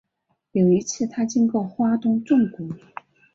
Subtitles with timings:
[0.53, 2.73] 有一次他经过花东纵谷